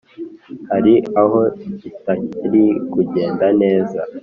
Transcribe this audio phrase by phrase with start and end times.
[0.69, 1.39] hari aho
[1.81, 3.99] bitari kugenda neza.